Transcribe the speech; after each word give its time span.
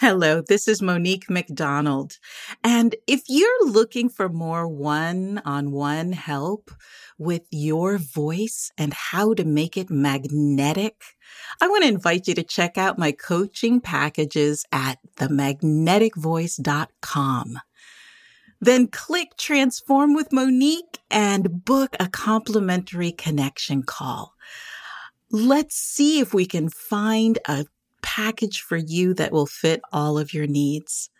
Hello, 0.00 0.40
this 0.40 0.66
is 0.66 0.80
Monique 0.80 1.28
McDonald. 1.28 2.16
And 2.64 2.96
if 3.06 3.20
you're 3.28 3.66
looking 3.66 4.08
for 4.08 4.30
more 4.30 4.66
one 4.66 5.42
on 5.44 5.72
one 5.72 6.12
help 6.12 6.70
with 7.18 7.42
your 7.50 7.98
voice 7.98 8.72
and 8.78 8.94
how 8.94 9.34
to 9.34 9.44
make 9.44 9.76
it 9.76 9.90
magnetic, 9.90 11.04
I 11.60 11.68
want 11.68 11.82
to 11.82 11.90
invite 11.90 12.28
you 12.28 12.34
to 12.36 12.42
check 12.42 12.78
out 12.78 12.98
my 12.98 13.12
coaching 13.12 13.82
packages 13.82 14.64
at 14.72 15.00
themagneticvoice.com. 15.16 17.58
Then 18.58 18.86
click 18.86 19.36
Transform 19.36 20.14
with 20.14 20.32
Monique 20.32 21.00
and 21.10 21.62
book 21.66 21.94
a 22.00 22.08
complimentary 22.08 23.12
connection 23.12 23.82
call. 23.82 24.32
Let's 25.30 25.76
see 25.76 26.20
if 26.20 26.32
we 26.32 26.46
can 26.46 26.70
find 26.70 27.38
a 27.46 27.66
package 28.02 28.60
for 28.60 28.76
you 28.76 29.14
that 29.14 29.32
will 29.32 29.46
fit 29.46 29.80
all 29.92 30.18
of 30.18 30.34
your 30.34 30.46
needs. 30.46 31.10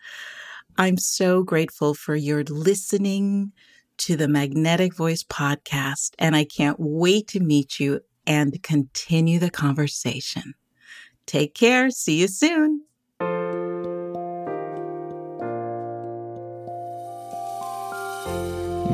I'm 0.77 0.97
so 0.97 1.43
grateful 1.43 1.93
for 1.93 2.15
your 2.15 2.43
listening 2.43 3.51
to 3.97 4.15
the 4.15 4.27
Magnetic 4.27 4.95
Voice 4.95 5.23
podcast, 5.23 6.11
and 6.17 6.35
I 6.35 6.43
can't 6.43 6.77
wait 6.79 7.27
to 7.29 7.39
meet 7.39 7.79
you 7.79 8.01
and 8.25 8.61
continue 8.63 9.39
the 9.39 9.51
conversation. 9.51 10.55
Take 11.25 11.53
care. 11.53 11.89
See 11.91 12.19
you 12.19 12.27
soon. 12.27 12.83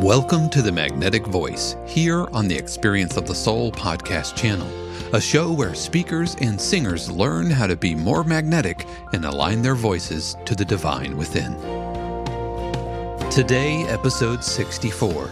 Welcome 0.04 0.50
to 0.52 0.62
the 0.62 0.72
Magnetic 0.72 1.26
Voice 1.26 1.76
here 1.86 2.28
on 2.28 2.48
the 2.48 2.56
Experience 2.56 3.18
of 3.18 3.28
the 3.28 3.36
Soul 3.36 3.72
podcast 3.72 4.36
channel 4.36 4.68
a 5.14 5.22
show 5.22 5.52
where 5.52 5.74
speakers 5.74 6.36
and 6.42 6.60
singers 6.60 7.10
learn 7.10 7.50
how 7.50 7.68
to 7.68 7.76
be 7.76 7.96
more 7.96 8.24
magnetic 8.24 8.86
and 9.14 9.26
align 9.26 9.62
their 9.62 9.76
voices 9.76 10.36
to 10.46 10.56
the 10.56 10.66
divine 10.66 11.18
within. 11.18 11.54
Today, 13.30 13.84
episode 13.88 14.44
64 14.44 15.30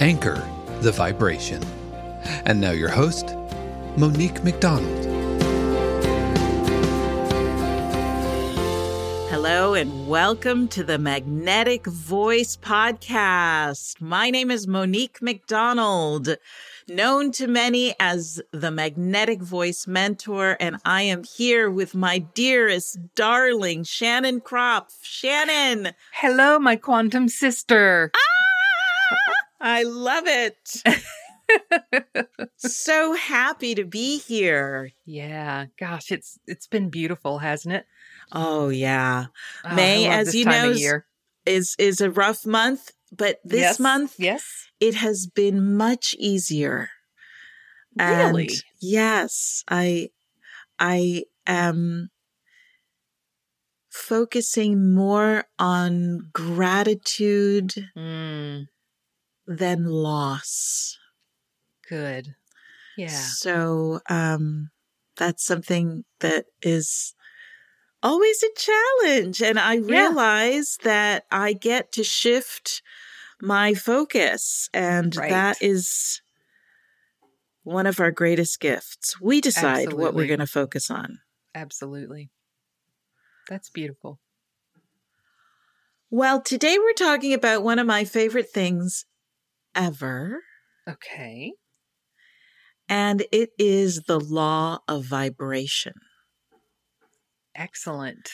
Anchor 0.00 0.46
the 0.80 0.92
Vibration. 0.92 1.62
And 2.44 2.60
now, 2.60 2.72
your 2.72 2.90
host, 2.90 3.34
Monique 3.96 4.44
McDonald. 4.44 5.04
Hello, 9.30 9.74
and 9.74 10.06
welcome 10.06 10.68
to 10.68 10.84
the 10.84 10.98
Magnetic 10.98 11.86
Voice 11.86 12.56
Podcast. 12.56 14.00
My 14.00 14.30
name 14.30 14.50
is 14.50 14.66
Monique 14.66 15.22
McDonald 15.22 16.36
known 16.88 17.32
to 17.32 17.46
many 17.46 17.94
as 17.98 18.40
the 18.52 18.70
Magnetic 18.70 19.42
Voice 19.42 19.86
Mentor. 19.86 20.56
And 20.60 20.76
I 20.84 21.02
am 21.02 21.24
here 21.24 21.70
with 21.70 21.94
my 21.94 22.18
dearest, 22.18 22.98
darling 23.14 23.84
Shannon 23.84 24.40
Kropf. 24.40 24.92
Shannon. 25.02 25.92
Hello, 26.12 26.58
my 26.58 26.76
quantum 26.76 27.28
sister. 27.28 28.10
Ah, 28.14 29.16
I 29.60 29.82
love 29.82 30.24
it. 30.26 30.82
so 32.56 33.14
happy 33.14 33.74
to 33.74 33.84
be 33.84 34.18
here. 34.18 34.90
Yeah, 35.04 35.66
gosh, 35.78 36.10
it's 36.10 36.38
it's 36.46 36.66
been 36.66 36.90
beautiful, 36.90 37.38
hasn't 37.38 37.74
it? 37.74 37.86
Oh 38.32 38.68
yeah. 38.68 39.26
Oh, 39.64 39.74
May, 39.74 40.08
as 40.08 40.34
you 40.34 40.44
know, 40.44 40.74
is 41.44 41.76
is 41.78 42.00
a 42.00 42.10
rough 42.10 42.44
month, 42.44 42.92
but 43.12 43.38
this 43.44 43.60
yes. 43.60 43.80
month, 43.80 44.14
yes, 44.18 44.44
it 44.80 44.94
has 44.96 45.26
been 45.26 45.76
much 45.76 46.14
easier. 46.18 46.90
Really? 47.98 48.42
And 48.42 48.50
yes, 48.80 49.64
I 49.68 50.10
I 50.78 51.24
am 51.46 52.10
focusing 53.90 54.94
more 54.94 55.44
on 55.58 56.28
gratitude 56.32 57.72
mm. 57.96 58.66
than 59.46 59.84
loss. 59.86 60.98
Good. 61.88 62.34
Yeah. 62.96 63.08
So 63.08 64.00
um 64.08 64.70
that's 65.16 65.44
something 65.44 66.04
that 66.20 66.46
is 66.62 67.14
always 68.06 68.42
a 68.42 68.48
challenge 68.56 69.42
and 69.42 69.58
I 69.58 69.76
realize 69.76 70.78
yeah. 70.80 70.84
that 70.90 71.24
I 71.30 71.52
get 71.52 71.92
to 71.92 72.04
shift 72.04 72.80
my 73.42 73.74
focus. 73.74 74.68
And 74.72 75.14
right. 75.16 75.30
that 75.30 75.56
is 75.60 76.22
one 77.64 77.86
of 77.86 77.98
our 77.98 78.12
greatest 78.12 78.60
gifts. 78.60 79.20
We 79.20 79.40
decide 79.40 79.86
Absolutely. 79.86 80.04
what 80.04 80.14
we're 80.14 80.28
going 80.28 80.38
to 80.38 80.46
focus 80.46 80.88
on. 80.88 81.18
Absolutely. 81.54 82.30
That's 83.48 83.70
beautiful. 83.70 84.20
Well, 86.08 86.40
today 86.40 86.78
we're 86.78 86.92
talking 86.92 87.34
about 87.34 87.64
one 87.64 87.80
of 87.80 87.86
my 87.86 88.04
favorite 88.04 88.50
things 88.50 89.04
ever. 89.74 90.42
Okay. 90.88 91.54
And 92.88 93.24
it 93.32 93.50
is 93.58 94.02
the 94.02 94.20
law 94.20 94.78
of 94.86 95.04
vibration. 95.04 95.94
Excellent 97.56 98.30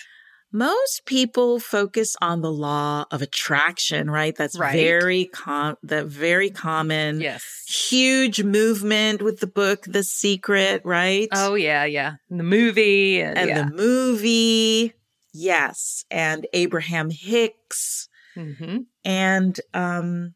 most 0.53 1.07
people 1.07 1.59
focus 1.59 2.15
on 2.21 2.43
the 2.43 2.53
law 2.53 3.07
of 3.11 3.23
attraction, 3.23 4.11
right? 4.11 4.37
That's 4.37 4.59
right. 4.59 4.75
very 4.75 5.25
com 5.25 5.77
that 5.83 6.07
very 6.07 6.51
common. 6.51 7.21
Yes. 7.21 7.65
Huge 7.67 8.43
movement 8.43 9.23
with 9.23 9.41
the 9.41 9.47
book 9.47 9.85
The 9.87 10.05
Secret, 10.05 10.83
right? 10.85 11.29
Oh 11.33 11.55
yeah, 11.55 11.85
yeah. 11.85 12.15
The 12.29 12.43
movie 12.43 13.21
and, 13.21 13.39
and 13.39 13.49
yeah. 13.49 13.63
the 13.63 13.75
movie. 13.75 14.93
Yes, 15.33 16.05
and 16.11 16.47
Abraham 16.53 17.09
Hicks. 17.11 18.09
Mm-hmm. 18.37 18.79
And 19.05 19.59
um 19.73 20.35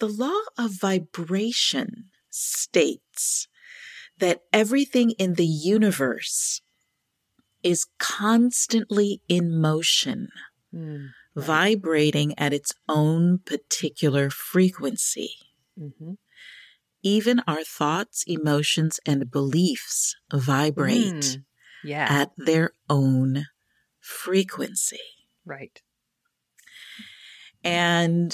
the 0.00 0.08
law 0.08 0.40
of 0.58 0.72
vibration 0.72 2.06
states 2.28 3.46
that 4.18 4.42
everything 4.52 5.12
in 5.12 5.34
the 5.34 5.46
universe 5.46 6.60
is 7.66 7.86
constantly 7.98 9.20
in 9.28 9.60
motion, 9.60 10.28
mm, 10.72 11.08
right. 11.34 11.44
vibrating 11.44 12.32
at 12.38 12.52
its 12.52 12.72
own 12.88 13.38
particular 13.38 14.30
frequency. 14.30 15.32
Mm-hmm. 15.76 16.12
Even 17.02 17.42
our 17.48 17.64
thoughts, 17.64 18.22
emotions, 18.28 19.00
and 19.04 19.32
beliefs 19.32 20.14
vibrate 20.32 21.12
mm, 21.12 21.44
yeah. 21.82 22.06
at 22.08 22.30
their 22.36 22.70
own 22.88 23.46
frequency. 23.98 25.00
Right. 25.44 25.82
And 27.64 28.32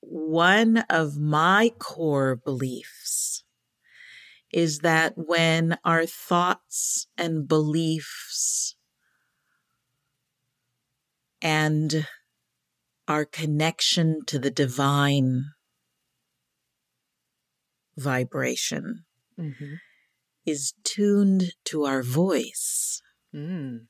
one 0.00 0.84
of 0.90 1.16
my 1.16 1.72
core 1.78 2.36
beliefs 2.36 3.35
is 4.52 4.78
that 4.80 5.12
when 5.16 5.78
our 5.84 6.06
thoughts 6.06 7.06
and 7.16 7.46
beliefs 7.48 8.76
and 11.42 12.06
our 13.08 13.24
connection 13.24 14.20
to 14.26 14.38
the 14.38 14.50
divine 14.50 15.44
vibration 17.96 19.04
Mm-hmm. 19.38 19.74
is 20.46 20.72
tuned 20.82 21.52
to 21.64 21.84
our 21.84 22.02
voice, 22.02 23.02
Mm. 23.34 23.88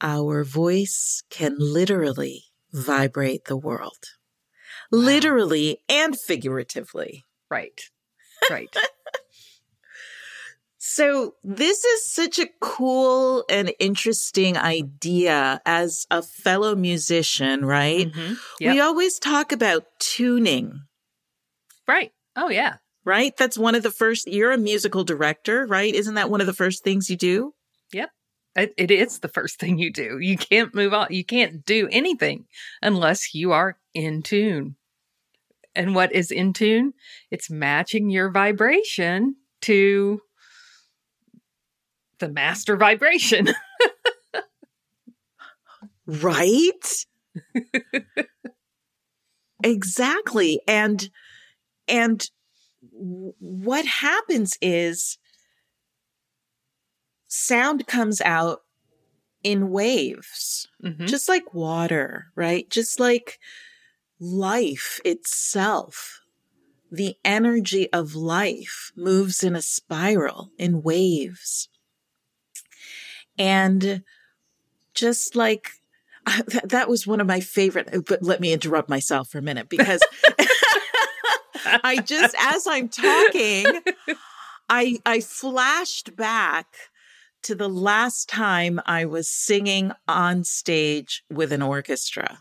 our 0.00 0.44
voice 0.44 1.24
can 1.28 1.56
literally 1.58 2.44
vibrate 2.72 3.46
the 3.46 3.56
world. 3.56 3.98
Literally 4.92 5.78
and 5.88 6.16
figuratively. 6.18 7.26
Right. 7.50 7.80
Right. 8.48 8.74
So, 10.92 11.34
this 11.44 11.84
is 11.84 12.12
such 12.12 12.40
a 12.40 12.48
cool 12.60 13.44
and 13.48 13.72
interesting 13.78 14.56
idea 14.56 15.60
as 15.64 16.04
a 16.10 16.20
fellow 16.20 16.74
musician, 16.74 17.64
right? 17.64 18.10
Mhm. 18.12 18.38
Yep. 18.58 18.74
We 18.74 18.80
always 18.80 19.20
talk 19.20 19.52
about 19.52 19.84
tuning, 20.00 20.80
Right. 21.86 22.12
Oh, 22.34 22.48
yeah. 22.50 22.76
right? 23.04 23.36
That's 23.36 23.56
one 23.56 23.76
of 23.76 23.84
the 23.84 23.92
first, 23.92 24.26
you're 24.26 24.50
a 24.50 24.58
musical 24.58 25.04
director, 25.04 25.64
right? 25.66 25.94
Isn't 25.94 26.14
that 26.14 26.28
one 26.30 26.40
of 26.40 26.48
the 26.48 26.52
first 26.52 26.82
things 26.82 27.08
you 27.08 27.16
do? 27.16 27.54
Yep. 27.92 28.10
it, 28.56 28.74
it 28.76 28.90
is 28.90 29.20
the 29.20 29.28
first 29.28 29.60
thing 29.60 29.78
you 29.78 29.92
do. 29.92 30.18
You 30.18 30.36
can't 30.36 30.74
move 30.74 30.92
on. 30.92 31.06
You 31.10 31.24
can't 31.24 31.64
do 31.64 31.88
anything 31.92 32.46
unless 32.82 33.32
you 33.32 33.52
are 33.52 33.78
in 33.94 34.22
tune. 34.22 34.74
And 35.76 35.94
what 35.94 36.12
is 36.12 36.32
in 36.32 36.52
tune? 36.52 36.94
It's 37.30 37.48
matching 37.48 38.10
your 38.10 38.28
vibration 38.32 39.36
to 39.62 40.20
the 42.20 42.28
master 42.28 42.76
vibration. 42.76 43.48
Right? 46.06 47.06
exactly. 49.62 50.60
And 50.66 51.08
and 51.88 52.28
what 52.90 53.84
happens 53.86 54.56
is 54.60 55.18
sound 57.28 57.86
comes 57.86 58.20
out 58.20 58.62
in 59.42 59.70
waves, 59.70 60.68
Mhm. 60.84 61.08
just 61.08 61.28
like 61.28 61.54
water, 61.54 62.26
right? 62.34 62.68
Just 62.70 63.00
like 63.00 63.38
life 64.20 65.00
itself. 65.04 66.20
The 66.92 67.16
energy 67.24 67.92
of 67.92 68.16
life 68.16 68.92
moves 68.96 69.44
in 69.44 69.56
a 69.56 69.62
spiral 69.62 70.52
in 70.58 70.82
waves. 70.82 71.69
And 73.38 74.02
just 74.94 75.36
like 75.36 75.70
that, 76.26 76.62
that 76.68 76.88
was 76.88 77.06
one 77.06 77.20
of 77.20 77.26
my 77.26 77.40
favorite, 77.40 77.88
uh, 77.92 78.00
but 78.06 78.22
let 78.22 78.40
me 78.40 78.52
interrupt 78.52 78.88
myself 78.88 79.28
for 79.28 79.38
a 79.38 79.42
minute 79.42 79.68
because 79.68 80.00
I 81.64 82.02
just, 82.04 82.34
as 82.38 82.66
I'm 82.66 82.88
talking, 82.88 83.80
I, 84.68 84.98
I 85.04 85.20
flashed 85.20 86.16
back 86.16 86.66
to 87.42 87.54
the 87.54 87.68
last 87.68 88.28
time 88.28 88.80
I 88.84 89.04
was 89.06 89.30
singing 89.30 89.92
on 90.06 90.44
stage 90.44 91.22
with 91.30 91.52
an 91.52 91.62
orchestra. 91.62 92.38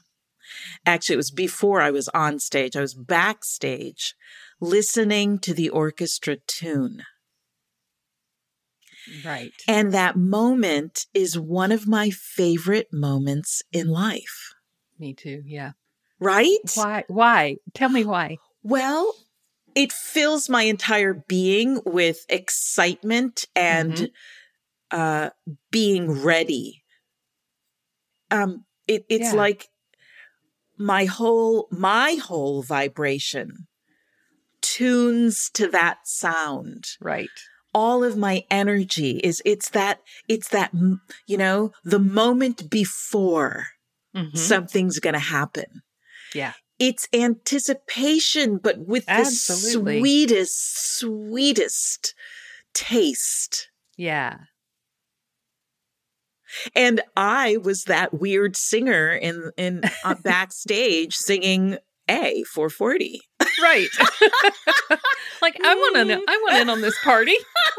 Actually, 0.85 1.13
it 1.13 1.18
was 1.18 1.31
before 1.31 1.81
I 1.81 1.92
was 1.92 2.09
on 2.09 2.39
stage. 2.39 2.75
I 2.75 2.81
was 2.81 2.94
backstage 2.94 4.15
listening 4.59 5.39
to 5.39 5.53
the 5.53 5.69
orchestra 5.69 6.38
tune. 6.47 7.03
Right. 9.24 9.51
And 9.68 9.92
that 9.94 10.16
moment 10.16 11.06
is 11.13 11.38
one 11.40 11.72
of 11.72 11.88
my 11.88 12.10
favorite 12.10 12.88
moments 12.92 13.62
in 13.72 13.88
life, 13.88 14.54
Me 14.98 15.13
too. 15.13 15.42
Yeah. 15.46 15.72
right? 16.19 16.57
Why? 16.75 17.04
Why? 17.07 17.57
Tell 17.74 17.90
me 17.90 18.04
why. 18.06 18.38
Well, 18.63 19.13
it 19.75 19.94
fills 19.94 20.50
my 20.50 20.63
entire 20.63 21.13
being 21.28 21.81
with 21.86 22.25
excitement 22.30 23.46
and 23.56 23.94
Mhm. 23.94 24.12
uh, 24.92 25.30
being 25.72 26.12
ready. 26.12 26.84
Um, 28.31 28.66
it, 28.88 29.06
it's 29.10 29.34
Yeah. 29.34 29.38
like 29.38 29.69
my 30.78 31.06
whole 31.06 31.68
my 31.72 32.13
whole 32.16 32.63
vibration 32.63 33.68
tunes 34.62 35.50
to 35.52 35.68
that 35.69 36.00
sound. 36.07 36.86
Right. 37.02 37.30
All 37.81 38.04
of 38.04 38.18
my 38.18 38.44
energy 38.52 39.12
is 39.24 39.42
it's 39.46 39.70
that 39.70 40.02
it's 40.28 40.50
that 40.50 40.72
you 41.31 41.38
know 41.38 41.72
the 41.84 42.00
moment 42.00 42.70
before 42.70 43.68
Mhm. 44.16 44.38
something's 44.38 45.00
going 45.00 45.14
to 45.14 45.20
happen. 45.38 45.70
Yeah. 46.34 46.54
It's 46.80 47.08
anticipation, 47.14 48.58
but 48.58 48.76
with 48.80 49.06
Absolutely. 49.08 49.98
the 50.00 50.00
sweetest, 50.46 50.98
sweetest 51.00 52.14
taste. 52.74 53.70
Yeah. 53.98 54.38
And 56.76 57.02
I 57.16 57.58
was 57.58 57.84
that 57.84 58.14
weird 58.14 58.56
singer 58.58 59.12
in 59.14 59.52
in 59.58 59.81
uh, 60.04 60.16
backstage 60.24 61.14
singing 61.16 61.78
A 62.10 62.44
440. 62.44 63.22
Right. 63.61 63.88
like 65.41 65.57
I 65.63 65.75
want 65.75 65.95
to 65.95 66.06
know. 66.06 66.23
I 66.27 66.38
want 66.45 66.57
in 66.61 66.69
on 66.69 66.81
this 66.81 66.97
party. 67.03 67.35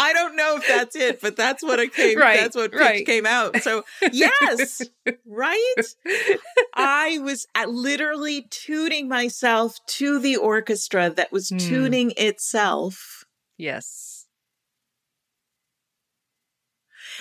I 0.00 0.12
don't 0.12 0.36
know 0.36 0.56
if 0.56 0.66
that's 0.66 0.96
it, 0.96 1.20
but 1.20 1.36
that's 1.36 1.62
what 1.62 1.78
it 1.78 1.92
came. 1.94 2.18
Right, 2.18 2.40
that's 2.40 2.56
what 2.56 2.74
right. 2.74 3.04
came 3.04 3.26
out. 3.26 3.56
So 3.62 3.84
yes, 4.12 4.82
right. 5.26 5.74
I 6.74 7.18
was 7.22 7.46
at 7.54 7.68
literally 7.70 8.46
tuning 8.50 9.08
myself 9.08 9.76
to 9.98 10.18
the 10.18 10.36
orchestra 10.36 11.10
that 11.10 11.30
was 11.32 11.50
Hmm. 11.50 11.58
tuning 11.58 12.12
itself. 12.16 13.24
yes. 13.56 14.26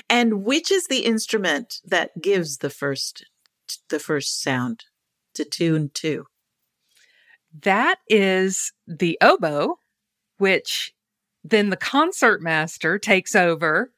And 0.10 0.44
which 0.44 0.72
is 0.72 0.88
the 0.88 1.00
instrument 1.00 1.82
that 1.84 2.22
gives 2.22 2.58
the 2.58 2.70
first 2.70 3.26
the 3.90 4.00
first 4.00 4.42
sound 4.42 4.86
to 5.38 5.46
tune 5.46 5.90
to? 5.96 6.26
That 7.64 7.98
is 8.08 8.72
the 8.88 9.18
oboe, 9.22 9.80
which 10.38 10.94
then 11.44 11.70
the 11.70 11.78
concert 11.78 12.42
master 12.42 13.00
takes 13.00 13.36
over, 13.36 13.92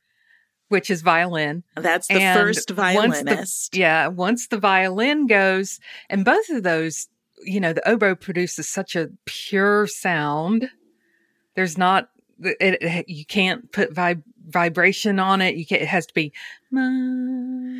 which 0.70 0.90
is 0.90 1.02
violin. 1.02 1.64
That's 1.76 2.08
the 2.08 2.16
And 2.22 2.40
first 2.40 2.58
once 2.58 2.66
the- 2.68 2.74
violinist. 2.76 3.76
Yeah. 3.76 4.08
Once 4.08 4.48
the 4.48 4.60
violin 4.60 5.28
goes, 5.28 5.80
and 6.10 6.24
both 6.24 6.48
of 6.50 6.64
those, 6.64 7.08
you 7.44 7.60
know, 7.60 7.74
the 7.74 7.88
oboe 7.90 8.16
produces 8.16 8.70
such 8.70 8.96
a 8.96 9.10
pure 9.26 9.88
sound. 9.88 10.70
There's 11.56 11.78
not, 11.78 12.10
it, 12.40 12.78
it- 12.82 13.10
you 13.10 13.26
can't 13.26 13.72
put 13.72 13.94
vib- 13.94 14.24
vibration 14.50 15.20
on 15.20 15.42
it. 15.42 15.56
You 15.56 15.66
can, 15.66 15.78
it 15.82 15.88
has 15.88 16.06
to 16.08 16.14
be 16.14 16.34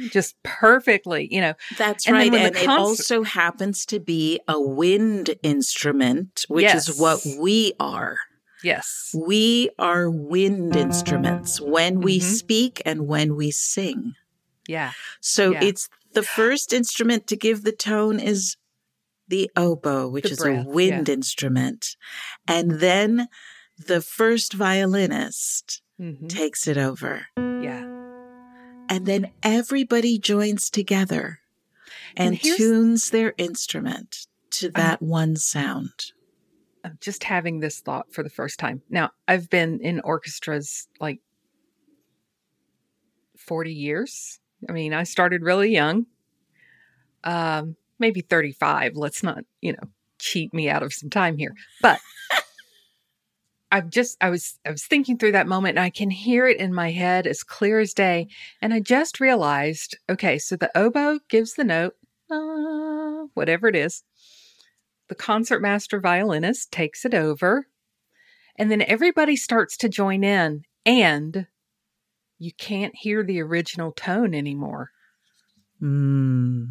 just 0.10 0.36
perfectly, 0.44 1.28
you 1.32 1.42
know. 1.42 1.54
That's 1.78 2.08
And 2.08 2.16
right. 2.16 2.34
And 2.34 2.56
it 2.56 2.68
also 2.68 3.24
happens 3.24 3.86
to 3.88 4.00
be 4.00 4.40
a 4.48 4.60
wind 4.60 5.36
instrument, 5.44 6.46
which 6.48 6.64
Yes. 6.64 6.90
is 6.90 7.00
what 7.00 7.20
we 7.40 7.74
are. 7.80 8.18
Yes. 8.64 9.16
We 9.18 9.70
are 9.80 10.10
wind 10.10 10.76
instruments 10.76 11.62
when 11.62 12.02
we 12.02 12.20
Mhm. 12.20 12.24
speak 12.24 12.82
and 12.86 13.08
when 13.08 13.36
we 13.36 13.52
sing. 13.52 14.16
Yeah. 14.68 14.92
So 15.22 15.52
Yeah. 15.52 15.64
it's 15.64 15.90
the 16.14 16.24
first 16.24 16.74
instrument 16.74 17.28
to 17.28 17.36
give 17.36 17.64
the 17.64 17.72
tone 17.72 18.20
is 18.20 18.58
the 19.28 19.50
oboe, 19.56 20.10
which 20.10 20.24
The 20.26 20.32
is 20.32 20.38
breath, 20.40 20.66
a 20.66 20.70
wind 20.70 21.08
instrument. 21.08 21.96
And 22.48 22.80
then 22.80 23.28
the 23.78 24.02
first 24.02 24.54
violinist 24.54 25.82
hmm 26.00 26.28
takes 26.28 26.68
it 26.68 26.78
over. 26.78 27.28
Yeah. 27.38 27.84
And 28.90 29.06
then 29.06 29.32
everybody 29.44 30.18
joins 30.18 30.70
together 30.70 31.40
and, 32.16 32.34
And 32.34 32.42
tunes 32.42 33.10
their 33.10 33.34
instrument 33.38 34.28
to 34.52 34.70
that 34.72 35.02
one 35.02 35.36
sound. 35.36 35.92
I'm 36.84 36.98
just 37.02 37.24
having 37.26 37.60
this 37.60 37.82
thought 37.82 38.12
for 38.12 38.24
the 38.24 38.30
first 38.30 38.58
time. 38.58 38.82
Now, 38.90 39.12
I've 39.28 39.50
been 39.50 39.80
in 39.82 40.00
orchestras 40.00 40.88
like 41.00 41.20
40 43.38 43.74
years. 43.74 44.40
I 44.68 44.72
mean, 44.72 44.94
I 44.94 45.04
started 45.04 45.42
really 45.44 45.72
young. 45.72 46.06
Um, 47.24 47.76
maybe 48.00 48.22
35. 48.22 48.96
Let's 48.96 49.24
not, 49.24 49.44
you 49.62 49.74
know, 49.74 49.90
cheat 50.20 50.54
me 50.54 50.70
out 50.70 50.84
of 50.84 50.94
some 50.94 51.10
time 51.10 51.38
here. 51.38 51.54
But 51.82 52.00
I've 53.72 53.90
just 53.90 54.18
I 54.22 54.30
was 54.30 54.60
I 54.66 54.72
was 54.72 54.86
thinking 54.86 55.18
through 55.18 55.34
that 55.34 55.48
moment 55.48 55.78
and 55.78 55.86
I 55.86 55.90
can 55.92 56.10
hear 56.10 56.48
it 56.48 56.58
in 56.58 56.74
my 56.74 56.92
head 56.92 57.28
as 57.28 57.44
clear 57.44 57.80
as 57.80 57.94
day. 57.94 58.28
And 58.62 58.74
I 58.74 58.80
just 58.80 59.20
realized, 59.20 59.98
okay, 60.10 60.40
so 60.40 60.56
the 60.56 60.72
oboe 60.78 61.20
gives 61.30 61.54
the 61.54 61.64
note, 61.64 61.96
uh, 62.32 63.28
whatever 63.36 63.68
it 63.68 63.76
is. 63.76 64.04
The 65.10 65.16
concertmaster 65.16 66.00
violinist 66.00 66.72
takes 66.72 67.06
it 67.06 67.14
over 67.14 67.68
And 68.58 68.70
then 68.70 68.82
everybody 68.82 69.36
starts 69.36 69.78
to 69.78 69.90
join 69.90 70.24
in 70.24 70.64
and 70.86 71.48
you 72.38 72.52
can't 72.58 72.96
hear 72.96 73.24
the 73.24 73.42
original 73.42 73.92
tone 73.92 74.36
anymore. 74.36 74.92
Mm. 75.82 76.68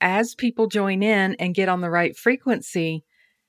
As 0.00 0.34
people 0.34 0.68
join 0.68 1.02
in 1.02 1.34
and 1.38 1.54
get 1.54 1.68
on 1.68 1.80
the 1.80 1.90
right 1.90 2.16
frequency, 2.16 3.04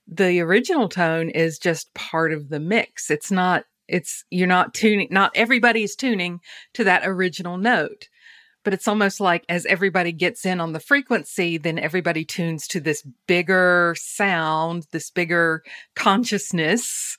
the 0.07 0.39
original 0.41 0.89
tone 0.89 1.29
is 1.29 1.59
just 1.59 1.93
part 1.93 2.31
of 2.31 2.49
the 2.49 2.59
mix. 2.59 3.09
It's 3.09 3.31
not, 3.31 3.65
it's, 3.87 4.23
you're 4.29 4.47
not 4.47 4.73
tuning, 4.73 5.07
not 5.11 5.31
everybody 5.35 5.83
is 5.83 5.95
tuning 5.95 6.41
to 6.73 6.83
that 6.83 7.03
original 7.05 7.57
note. 7.57 8.09
But 8.63 8.73
it's 8.73 8.87
almost 8.87 9.19
like 9.19 9.45
as 9.47 9.67
everybody 9.67 10.11
gets 10.11 10.43
in 10.43 10.59
on 10.59 10.73
the 10.73 10.79
frequency, 10.79 11.59
then 11.59 11.77
everybody 11.77 12.25
tunes 12.25 12.67
to 12.69 12.79
this 12.79 13.07
bigger 13.27 13.93
sound, 13.95 14.87
this 14.91 15.11
bigger 15.11 15.61
consciousness, 15.95 17.17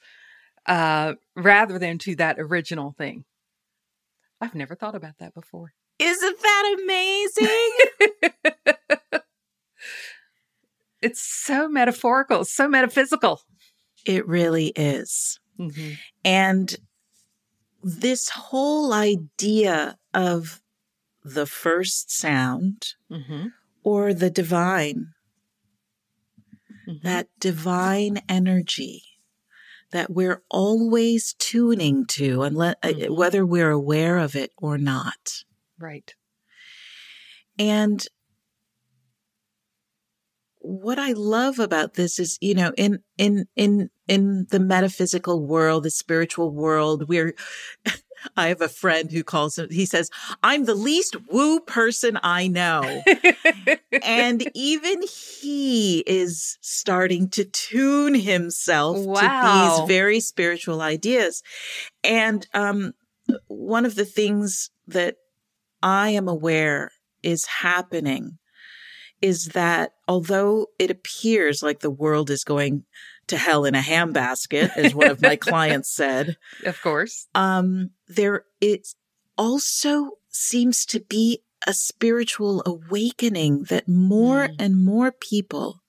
uh, 0.67 1.15
rather 1.37 1.79
than 1.79 1.99
to 1.99 2.17
that 2.17 2.41
original 2.41 2.95
thing. 2.99 3.25
I've 4.41 4.57
never 4.57 4.75
thought 4.75 4.97
about 4.97 5.19
that 5.19 5.35
before. 5.35 5.73
Isn't 5.99 6.41
that 6.43 6.77
amazing? 6.83 8.76
it's 11.03 11.21
so 11.21 11.69
metaphorical, 11.69 12.45
so 12.45 12.69
metaphysical. 12.69 13.43
it 14.05 14.27
really 14.29 14.69
is. 14.77 15.41
Mm-hmm. 15.59 15.93
And 16.25 16.77
this 17.83 18.29
whole 18.29 18.93
idea 18.93 19.97
of 20.15 20.61
the 21.25 21.47
first 21.47 22.11
sound 22.11 22.95
Mm-hmm. 23.11 23.49
or 23.83 24.15
the 24.15 24.31
divine, 24.31 25.13
Mm-hmm. 26.89 27.05
that 27.07 27.27
divine 27.41 28.21
energy 28.29 29.03
that 29.91 30.11
we're 30.11 30.43
always 30.51 31.35
tuning 31.39 32.07
to, 32.07 32.43
unless, 32.43 32.77
Mhm. 32.85 33.17
whether 33.17 33.45
we're 33.45 33.71
aware 33.71 34.19
of 34.19 34.37
it 34.37 34.53
or 34.59 34.79
not. 34.79 35.43
Right. 35.79 36.15
And 37.59 38.07
what 40.67 40.99
I 40.99 41.13
love 41.13 41.61
about 41.61 41.95
this 41.95 42.19
is, 42.19 42.39
you 42.41 42.55
know, 42.55 42.73
in, 42.77 42.99
in, 43.17 43.47
in, 43.55 43.89
in 44.09 44.49
the 44.51 44.59
metaphysical 44.59 45.47
world, 45.47 45.85
the 45.85 45.91
spiritual 45.91 46.51
world, 46.51 47.09
we're, 47.09 47.37
I 48.37 48.49
have 48.49 48.61
a 48.61 48.69
friend 48.69 49.13
who 49.13 49.23
calls 49.23 49.57
him, 49.57 49.69
he 49.71 49.87
says, 49.87 50.11
I'm 50.43 50.65
the 50.65 50.75
least 50.75 51.15
woo 51.31 51.61
person 51.61 52.19
I 52.21 52.49
know. 52.49 53.05
and 54.03 54.51
even 54.55 55.03
he 55.03 56.01
is 56.01 56.59
starting 56.63 57.29
to 57.31 57.45
tune 57.45 58.17
himself 58.17 58.97
to 58.97 59.31
these 59.45 59.87
very 59.87 60.19
spiritual 60.19 60.81
ideas. 60.81 61.45
And 62.03 62.45
um, 62.55 62.95
one 63.47 63.87
of 63.87 63.95
the 63.95 64.05
things 64.05 64.71
that 64.89 65.15
I 65.81 66.09
am 66.09 66.27
aware 66.27 66.91
is 67.23 67.47
happening 67.47 68.39
is 69.27 69.39
that 69.61 69.93
although 70.07 70.67
it 70.79 70.91
appears 70.91 71.63
like 71.63 71.81
the 71.81 71.91
world 72.05 72.29
is 72.31 72.45
going 72.45 72.85
to 73.27 73.37
hell 73.37 73.65
in 73.65 73.75
a 73.75 73.81
handbasket, 73.81 74.71
as 74.77 74.95
one 74.95 75.11
of 75.11 75.21
my 75.21 75.37
clients 75.49 75.91
said, 75.95 76.37
of 76.65 76.81
course. 76.81 77.27
um, 77.35 77.91
there 78.19 78.45
it 78.61 78.83
also 79.37 79.93
seems 80.29 80.87
to 80.87 81.01
be 81.01 81.41
a 81.67 81.75
spiritual 81.75 82.63
awakening 82.65 83.65
that 83.65 83.89
more 83.89 84.49
Mm. 84.49 84.57
and 84.63 84.85
more 84.85 85.11
people 85.11 85.81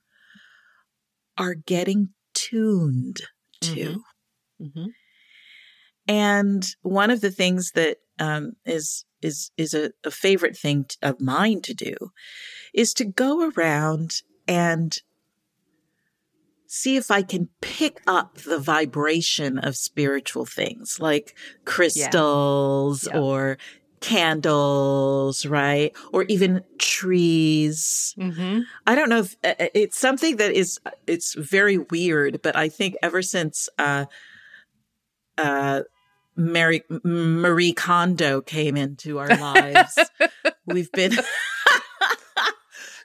are 1.38 1.54
getting 1.54 2.10
tuned 2.34 3.20
to. 3.62 4.04
Mhm. 4.62 4.66
Mm-hmm. 4.68 4.86
And 6.08 6.64
one 6.82 7.12
of 7.12 7.22
the 7.22 7.32
things 7.32 7.72
that 7.76 7.98
um, 8.20 8.54
is 8.66 9.06
is 9.22 9.52
is 9.58 9.74
a, 9.74 9.92
a 10.04 10.12
favorite 10.12 10.58
thing 10.58 10.86
t- 10.86 10.98
of 11.02 11.20
mine 11.20 11.62
to 11.62 11.74
do 11.74 11.96
is 12.74 12.94
to 12.94 13.06
go 13.06 13.50
around 13.52 14.22
and 14.48 14.98
see 16.68 16.98
if 16.98 17.10
I 17.10 17.22
can 17.22 17.50
pick 17.62 18.02
up 18.06 18.40
the 18.40 18.60
vibration 18.60 19.58
of 19.58 19.76
spiritual 19.78 20.46
things 20.46 21.00
like 21.00 21.34
crystals 21.66 23.08
Yeah. 23.08 23.20
or 23.20 23.58
candles, 24.00 25.46
right? 25.46 25.92
Or 26.14 26.24
even 26.24 26.64
trees. 26.78 28.14
Mm-hmm. 28.20 28.62
I 28.86 28.96
don't 28.96 29.10
know 29.10 29.20
if 29.20 29.36
uh, 29.44 29.54
uh, 29.60 29.68
it's 29.74 29.98
something 29.98 30.36
that 30.38 30.52
is 30.52 30.80
it's 31.08 31.34
very 31.36 31.78
weird, 31.78 32.42
but 32.44 32.56
I 32.56 32.70
think 32.70 32.96
ever 33.02 33.22
since 33.22 33.70
uh 33.80 34.06
uh 35.38 35.82
Mary 36.38 36.84
Marie 37.04 37.74
Kondo 37.74 38.42
came 38.42 38.78
into 38.78 39.20
our 39.20 39.28
lives, 39.28 39.98
we've 40.66 40.92
been 40.92 41.14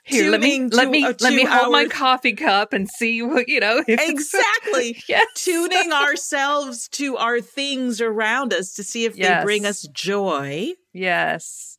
Here, 0.05 0.29
let 0.29 0.41
me 0.41 0.67
let 0.67 0.89
me 0.89 1.07
let 1.21 1.33
me 1.33 1.45
hold 1.45 1.71
my 1.71 1.85
coffee 1.85 2.33
cup 2.33 2.73
and 2.73 2.89
see 2.89 3.21
what 3.21 3.47
you 3.47 3.61
know. 3.61 3.81
exactly 3.87 5.01
yes. 5.07 5.25
tuning 5.35 5.93
ourselves 5.93 6.89
to 6.89 7.15
our 7.17 7.39
things 7.39 8.01
around 8.01 8.53
us 8.53 8.73
to 8.73 8.83
see 8.83 9.05
if 9.05 9.15
they 9.15 9.39
bring 9.43 9.65
us 9.65 9.83
joy. 9.93 10.71
Yes. 10.91 11.77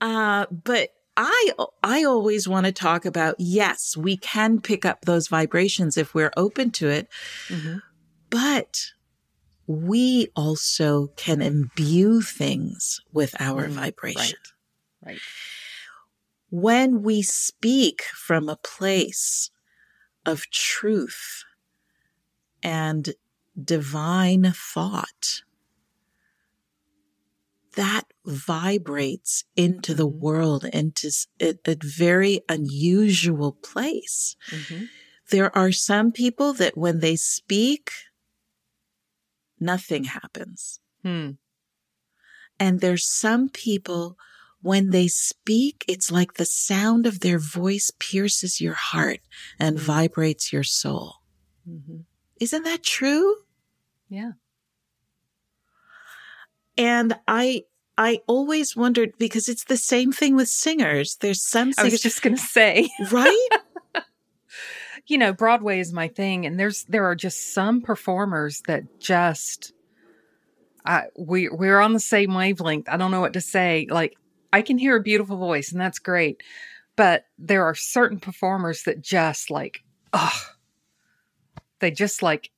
Uh, 0.00 0.46
but 0.50 0.90
I 1.16 1.52
I 1.84 2.02
always 2.02 2.48
want 2.48 2.66
to 2.66 2.72
talk 2.72 3.04
about 3.04 3.36
yes, 3.38 3.96
we 3.96 4.16
can 4.16 4.60
pick 4.60 4.84
up 4.84 5.02
those 5.02 5.28
vibrations 5.28 5.96
if 5.96 6.14
we're 6.14 6.32
open 6.36 6.72
to 6.72 6.88
it, 6.88 7.08
Mhm. 7.48 7.80
but 8.28 8.90
we 9.66 10.28
also 10.36 11.08
can 11.16 11.40
imbue 11.42 12.20
things 12.20 13.00
with 13.12 13.34
our 13.40 13.68
Mm, 13.68 13.72
vibration. 13.72 14.38
Right. 15.02 15.12
Right. 15.12 15.20
When 16.50 17.02
we 17.02 17.22
speak 17.22 18.02
from 18.02 18.48
a 18.48 18.56
place 18.56 19.50
of 20.26 20.48
truth 20.50 21.44
and 22.62 23.14
divine 23.62 24.52
thought, 24.54 25.42
that 27.76 28.04
vibrates 28.24 29.44
into 29.56 29.94
the 29.94 30.06
Mhm. 30.08 30.20
world, 30.20 30.64
into 30.66 31.10
a 31.40 31.76
very 31.82 32.40
unusual 32.48 33.52
place. 33.52 34.36
Mm-hmm. 34.50 34.84
There 35.30 35.56
are 35.56 35.72
some 35.72 36.12
people 36.12 36.52
that 36.54 36.76
when 36.76 37.00
they 37.00 37.16
speak, 37.16 37.90
nothing 39.60 40.04
happens. 40.04 40.80
Hmm. 41.02 41.30
And 42.58 42.80
there's 42.80 43.06
some 43.06 43.48
people 43.48 44.16
when 44.62 44.90
they 44.90 45.08
speak, 45.08 45.84
it's 45.86 46.10
like 46.10 46.34
the 46.34 46.46
sound 46.46 47.04
of 47.06 47.20
their 47.20 47.38
voice 47.38 47.90
pierces 47.98 48.60
your 48.60 48.72
heart 48.74 49.20
and 49.58 49.76
Mm. 49.76 49.80
vibrates 49.82 50.52
your 50.52 50.62
soul. 50.62 51.16
Mm-hmm. 51.68 51.98
Isn't 52.40 52.62
that 52.62 52.82
true? 52.82 53.36
Yeah. 54.08 54.32
And 56.78 57.16
I, 57.28 57.64
I 57.96 58.20
always 58.26 58.74
wondered 58.76 59.12
because 59.18 59.48
it's 59.48 59.64
the 59.64 59.76
same 59.76 60.12
thing 60.12 60.34
with 60.34 60.48
singers. 60.48 61.16
There's 61.20 61.42
some 61.42 61.72
I 61.78 61.84
was 61.84 62.00
just 62.00 62.22
gonna 62.22 62.36
say, 62.36 62.88
right? 63.12 63.48
you 65.06 65.18
know, 65.18 65.32
Broadway 65.32 65.80
is 65.80 65.92
my 65.92 66.08
thing, 66.08 66.46
and 66.46 66.58
there's 66.58 66.84
there 66.84 67.04
are 67.04 67.14
just 67.14 67.52
some 67.52 67.80
performers 67.80 68.62
that 68.66 69.00
just, 69.00 69.72
I 70.84 71.04
we 71.18 71.48
we're 71.48 71.80
on 71.80 71.92
the 71.92 72.00
same 72.00 72.34
wavelength. 72.34 72.88
I 72.88 72.96
don't 72.96 73.10
know 73.10 73.20
what 73.20 73.34
to 73.34 73.40
say. 73.40 73.86
Like 73.90 74.16
I 74.52 74.62
can 74.62 74.78
hear 74.78 74.96
a 74.96 75.02
beautiful 75.02 75.36
voice, 75.36 75.72
and 75.72 75.80
that's 75.80 75.98
great, 75.98 76.42
but 76.96 77.24
there 77.38 77.64
are 77.64 77.74
certain 77.74 78.18
performers 78.18 78.84
that 78.84 79.02
just 79.02 79.50
like, 79.50 79.82
oh, 80.12 80.42
they 81.80 81.90
just 81.90 82.22
like 82.22 82.50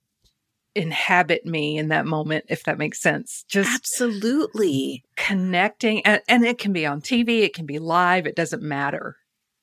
inhabit 0.76 1.46
me 1.46 1.78
in 1.78 1.88
that 1.88 2.06
moment, 2.06 2.44
if 2.48 2.64
that 2.64 2.78
makes 2.78 3.00
sense. 3.00 3.44
Just 3.48 3.74
Absolutely. 3.74 5.02
connecting, 5.16 6.04
and, 6.06 6.22
and 6.28 6.44
it 6.44 6.58
can 6.58 6.72
be 6.72 6.86
on 6.86 7.00
TV, 7.00 7.40
it 7.40 7.54
can 7.54 7.66
be 7.66 7.78
live, 7.78 8.26
it 8.26 8.36
doesn't 8.36 8.62
matter. 8.62 9.16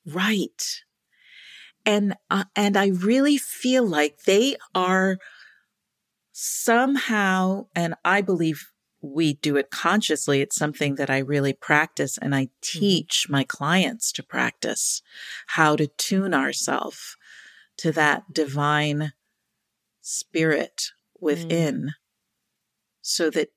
Right. 0.06 0.82
And, 1.86 2.14
uh, 2.30 2.44
and 2.56 2.76
I 2.76 2.88
really 2.88 3.36
feel 3.36 3.86
like 3.86 4.22
they 4.22 4.56
are 4.74 5.18
somehow, 6.32 7.66
and 7.74 7.94
I 8.04 8.20
believe 8.20 8.70
we 9.00 9.34
do 9.34 9.56
it 9.56 9.70
consciously. 9.70 10.40
It's 10.40 10.56
something 10.56 10.94
that 10.96 11.10
I 11.10 11.18
really 11.18 11.52
practice 11.52 12.18
and 12.18 12.34
I 12.34 12.44
mm-hmm. 12.44 12.78
teach 12.80 13.26
my 13.28 13.44
clients 13.44 14.10
to 14.12 14.22
practice 14.22 15.02
how 15.48 15.76
to 15.76 15.86
tune 15.86 16.34
ourselves 16.34 17.16
to 17.78 17.92
that 17.92 18.32
divine 18.32 19.12
spirit 20.00 20.92
mm-hmm. 21.16 21.26
within 21.26 21.92
so 23.02 23.30
that 23.30 23.48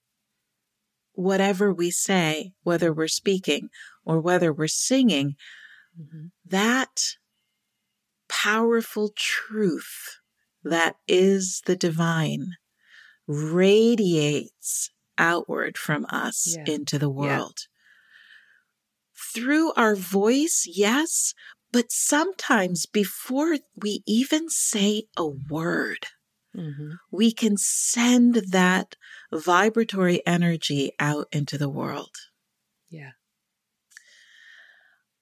whatever 1.13 1.74
we 1.74 1.89
say, 1.89 2.53
whether 2.63 2.93
we're 2.93 3.07
speaking 3.07 3.69
or 4.05 4.19
whether 4.19 4.51
we're 4.51 4.67
singing, 4.67 5.36
mm-hmm. 6.00 6.27
that 6.46 7.15
powerful 8.44 9.10
truth 9.15 10.20
that 10.63 10.96
is 11.08 11.62
the 11.65 11.75
divine 11.75 12.53
radiates 13.27 14.89
outward 15.17 15.77
from 15.77 16.06
us 16.10 16.56
Yeah. 16.56 16.74
into 16.74 17.00
the 17.00 17.10
world. 17.10 17.58
Through 19.34 19.74
our 19.74 19.96
voice, 19.96 20.65
yes, 20.67 21.34
but 21.72 21.91
sometimes 21.91 22.86
before 22.86 23.58
we 23.75 24.03
even 24.06 24.50
say 24.50 25.03
a 25.17 25.25
word, 25.25 26.08
Mm-hmm. 26.56 26.94
we 27.12 27.32
can 27.32 27.56
send 27.58 28.36
that 28.50 28.96
vibratory 29.32 30.25
energy 30.25 30.91
out 31.00 31.27
into 31.32 31.58
the 31.58 31.70
world. 31.70 32.15
Yeah. 32.89 33.12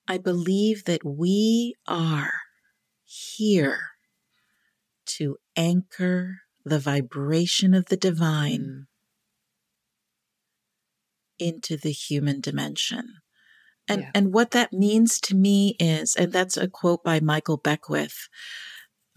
I 0.07 0.17
believe 0.17 0.85
that 0.85 1.03
we 1.03 1.75
are 1.87 2.44
here 3.05 3.79
to 5.05 5.37
anchor 5.55 6.41
the 6.63 6.79
vibration 6.79 7.73
of 7.73 7.85
the 7.85 7.97
divine 7.97 8.87
into 11.37 11.77
the 11.77 11.91
human 11.91 12.41
dimension. 12.41 13.19
And 13.87 14.01
Yeah. 14.01 14.11
and 14.15 14.33
what 14.33 14.51
that 14.51 14.73
means 14.73 15.19
to 15.21 15.35
me 15.35 15.75
is 15.79 16.15
and 16.15 16.31
that's 16.31 16.57
a 16.57 16.67
quote 16.67 17.03
by 17.03 17.19
Michael 17.19 17.57
Beckwith. 17.57 18.27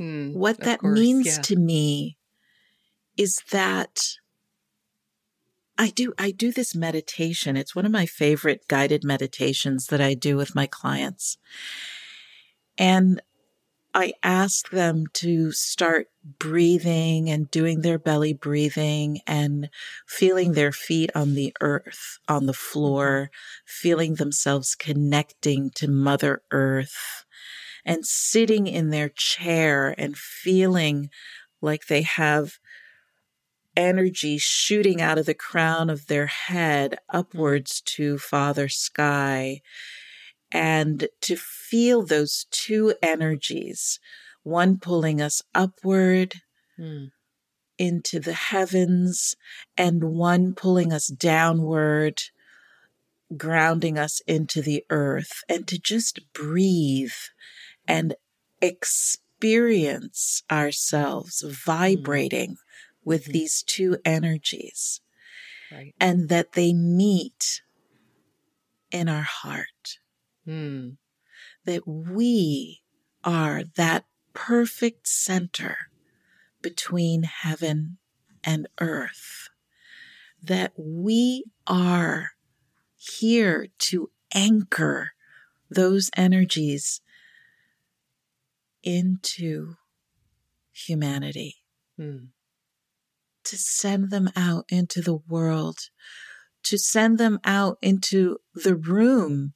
Mm, 0.01 0.35
What 0.35 0.61
that 0.61 0.81
course, 0.81 0.99
means 0.99 1.27
yeah. 1.27 1.43
to 1.43 1.57
me 1.57 2.19
is 3.17 3.41
that 3.51 4.19
I 5.79 5.91
do 5.91 6.13
I 6.19 6.33
do 6.33 6.53
this 6.53 6.75
meditation. 6.75 7.57
It's 7.57 7.75
one 7.75 7.87
of 7.87 7.93
my 7.93 8.05
favorite 8.05 8.67
guided 8.69 9.05
meditations 9.05 9.87
that 9.87 10.01
I 10.01 10.15
do 10.15 10.37
with 10.37 10.55
my 10.55 10.67
clients. 10.67 11.39
And 12.77 13.23
I 13.99 14.13
ask 14.23 14.71
them 14.71 15.07
to 15.15 15.51
start 15.51 16.07
breathing 16.39 17.29
and 17.29 17.51
doing 17.51 17.81
their 17.81 17.99
belly 17.99 18.33
breathing 18.33 19.23
and 19.27 19.71
feeling 20.07 20.53
their 20.53 20.71
feet 20.71 21.11
on 21.17 21.35
the 21.35 21.53
earth, 21.61 22.21
on 22.29 22.47
the 22.47 22.53
floor, 22.53 23.23
mm-hmm. 23.33 23.65
feeling 23.67 24.15
themselves 24.15 24.77
connecting 24.77 25.71
to 25.75 25.89
Mother 25.89 26.43
Earth 26.53 27.25
and 27.85 28.07
sitting 28.07 28.69
in 28.69 28.91
their 28.91 29.09
chair 29.09 29.97
and 29.99 30.17
feeling 30.17 31.11
like 31.61 31.89
they 31.89 32.03
have 32.03 32.61
energy 33.77 34.39
shooting 34.39 35.01
out 35.01 35.19
of 35.19 35.27
the 35.27 35.35
crown 35.35 35.91
of 35.91 36.07
their 36.07 36.27
head 36.27 37.01
upwards 37.09 37.81
to 37.81 38.17
Father 38.17 38.69
Sky 38.69 39.61
and 40.53 41.09
to 41.21 41.37
feel 41.37 42.05
those 42.05 42.47
two 42.51 42.95
energies, 43.03 44.01
one 44.43 44.79
pulling 44.79 45.21
us 45.21 45.43
upward 45.55 46.37
Mm. 46.79 47.11
into 47.77 48.21
the 48.21 48.33
heavens 48.35 49.35
and 49.77 50.05
one 50.05 50.55
pulling 50.55 50.93
us 50.93 51.09
downward, 51.09 52.23
grounding 53.37 53.99
us 53.99 54.21
into 54.27 54.63
the 54.63 54.85
earth, 54.91 55.43
and 55.49 55.67
to 55.69 55.79
just 55.79 56.21
breathe 56.33 57.13
and 57.87 58.15
experience 58.63 60.43
ourselves 60.51 61.43
vibrating 61.47 62.57
with 63.05 63.27
Mhm. 63.27 63.33
these 63.33 63.63
two 63.63 63.99
energies 64.05 65.01
Right. 65.71 65.95
and 66.01 66.29
that 66.29 66.53
they 66.53 66.73
meet 66.73 67.63
in 68.91 69.09
our 69.09 69.23
heart. 69.23 69.98
Mm. 70.49 70.97
that 71.65 71.87
we 71.87 72.81
are 73.23 73.63
that 73.77 74.07
perfect 74.33 75.07
center 75.07 75.91
between 76.63 77.25
heaven 77.25 77.99
and 78.43 78.67
earth, 78.81 79.51
that 80.43 80.73
we 80.77 81.45
are 81.67 82.31
here 82.97 83.67
to 83.79 84.11
anchor 84.35 85.11
those 85.71 86.11
energies 86.17 87.03
into 88.83 89.77
humanity, 90.73 91.57
Mm. 91.99 92.29
to 93.45 93.59
send 93.59 94.11
them 94.11 94.31
out 94.35 94.65
into 94.71 95.03
the 95.03 95.17
world, 95.17 95.91
to 96.63 96.79
send 96.79 97.19
them 97.19 97.39
out 97.45 97.77
into 97.83 98.39
the 98.55 98.75
room 98.75 99.53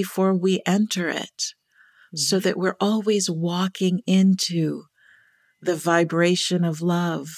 before 0.00 0.34
we 0.46 0.60
enter 0.66 1.08
it. 1.08 1.40
so 2.30 2.38
that 2.44 2.56
we're 2.62 2.76
always 2.80 3.24
walking 3.28 3.96
into 4.06 4.84
the 5.68 5.74
vibration 5.92 6.64
of 6.64 6.80
love 6.80 7.28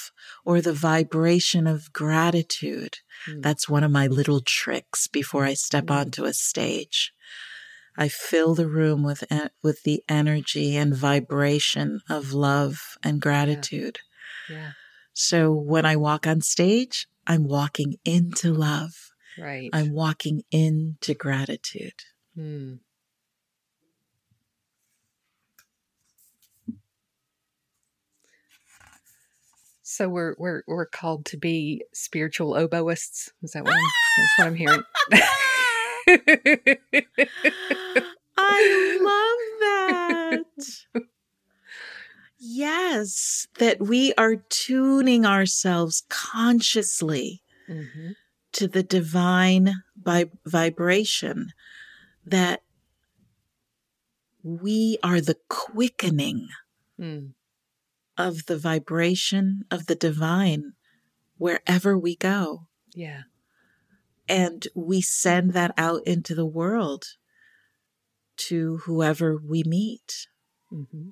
or 0.44 0.60
the 0.60 0.78
vibration 0.92 1.66
of 1.74 1.90
gratitude. 2.02 2.94
Mm. 3.28 3.40
That's 3.46 3.68
one 3.76 3.84
of 3.84 3.90
my 4.00 4.06
little 4.06 4.42
tricks 4.58 5.00
before 5.20 5.44
I 5.52 5.54
step 5.54 5.86
Mm. 5.86 5.96
onto 6.00 6.22
a 6.24 6.34
stage. 6.50 6.98
I 8.04 8.08
fill 8.30 8.52
the 8.54 8.68
room 8.80 9.00
with 9.08 9.22
with 9.66 9.78
the 9.88 9.98
energy 10.20 10.68
and 10.82 10.94
vibration 11.10 11.88
of 12.16 12.22
love 12.50 12.74
and 13.06 13.14
gratitude. 13.28 13.96
Yeah. 14.56 14.72
So 15.14 15.38
when 15.72 15.84
I 15.92 15.96
walk 15.96 16.26
on 16.26 16.40
stage, 16.56 16.96
I'm 17.26 17.44
walking 17.58 17.90
into 18.04 18.48
love. 18.52 18.92
Right. 19.48 19.70
I'm 19.72 19.90
walking 20.04 20.42
into 20.50 21.14
gratitude. 21.26 22.00
Mm. 22.36 22.80
So 29.82 30.08
we're 30.08 30.34
we're 30.36 30.62
we're 30.66 30.86
called 30.86 31.24
to 31.26 31.36
be 31.36 31.84
spiritual 31.94 32.54
oboists. 32.54 33.30
Is 33.42 33.52
that 33.52 33.64
what 33.64 33.72
I'm, 33.72 33.80
that's 34.18 34.38
what 34.38 34.46
I'm 34.48 34.54
hearing? 34.54 34.82
I 38.36 38.98
love 39.00 39.38
that. 40.94 41.02
yes, 42.38 43.46
that 43.58 43.80
we 43.80 44.12
are 44.14 44.36
tuning 44.36 45.24
ourselves 45.24 46.02
consciously 46.08 47.42
hmm 47.66 48.10
to 48.52 48.66
the 48.66 48.82
divine 48.82 49.82
vi- 50.02 50.30
vibration, 50.46 51.52
that 52.26 52.62
we 54.42 54.98
are 55.02 55.20
the 55.20 55.38
quickening 55.48 56.48
Mm. 56.98 57.34
of 58.16 58.46
the 58.46 58.56
vibration 58.56 59.64
of 59.70 59.86
the 59.86 59.94
divine 59.94 60.72
wherever 61.36 61.96
we 61.98 62.16
go. 62.16 62.68
Yeah. 62.94 63.24
And 64.28 64.66
we 64.74 65.00
send 65.02 65.52
that 65.52 65.72
out 65.76 66.02
into 66.06 66.34
the 66.34 66.46
world 66.46 67.04
to 68.36 68.78
whoever 68.78 69.36
we 69.36 69.62
meet. 69.62 70.26
hmm 70.70 71.10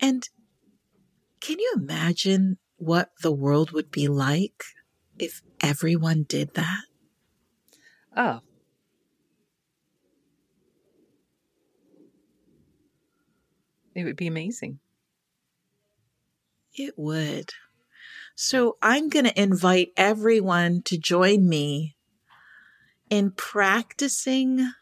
And 0.00 0.28
can 1.40 1.58
you 1.58 1.72
imagine 1.76 2.58
what 2.76 3.10
the 3.22 3.32
world 3.32 3.70
would 3.70 3.90
be 3.90 4.08
like 4.08 4.62
if 5.18 5.42
everyone 5.60 6.24
did 6.24 6.54
that? 6.54 6.84
Oh. 8.16 8.40
It 13.94 14.04
would 14.04 14.16
be 14.16 14.26
amazing. 14.26 14.80
It 16.74 16.94
would. 16.96 17.50
So 18.34 18.76
I'm 18.82 19.08
going 19.08 19.26
to 19.26 19.40
invite 19.40 19.92
everyone 19.96 20.82
to 20.82 20.98
join 20.98 21.48
me 21.48 21.96
in 23.08 23.30
practicing 23.30 24.72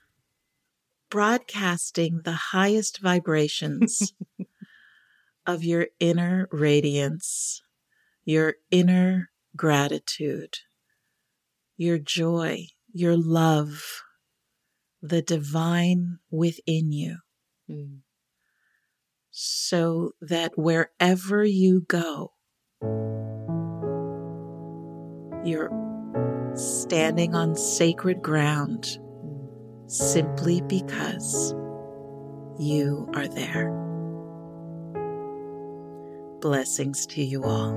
broadcasting 1.11 2.23
the 2.25 2.33
highest 2.33 2.99
vibrations 3.03 4.15
of 5.47 5.63
your 5.63 5.89
inner 6.01 6.49
radiance, 6.51 7.63
your 8.25 8.55
inner 8.71 9.31
gratitude, 9.55 10.57
your 11.77 11.99
joy, 11.99 12.65
your 12.95 13.15
love, 13.15 14.03
the 15.03 15.21
divine 15.21 16.19
within 16.31 16.93
you 16.93 17.19
Mm. 17.71 18.01
So 19.33 20.13
that 20.21 20.53
wherever 20.57 21.43
you 21.45 21.81
go, 21.89 22.33
you're 25.45 25.71
standing 26.55 27.35
on 27.35 27.57
sacred 27.57 28.23
ground 28.23 28.99
simply 29.87 30.61
because 30.63 31.55
you 32.59 33.09
are 33.15 33.27
there. 33.27 33.71
Blessings 36.41 37.07
to 37.07 37.25
you 37.25 37.45
all. 37.45 37.73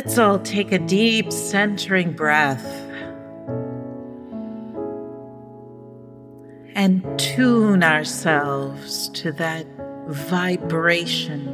Let's 0.00 0.16
all 0.16 0.38
take 0.38 0.70
a 0.70 0.78
deep 0.78 1.32
centering 1.32 2.12
breath 2.12 2.64
and 6.76 7.02
tune 7.18 7.82
ourselves 7.82 9.08
to 9.08 9.32
that 9.32 9.66
vibration 10.06 11.46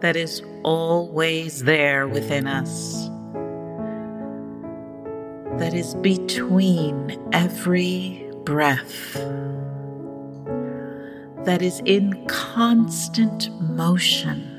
that 0.00 0.16
is 0.16 0.42
always 0.64 1.64
there 1.64 2.06
within 2.06 2.46
us, 2.46 3.08
that 5.58 5.72
is 5.72 5.94
between 5.94 7.18
every 7.32 8.30
breath, 8.44 9.14
that 11.46 11.62
is 11.62 11.80
in 11.86 12.26
constant 12.26 13.50
motion. 13.62 14.55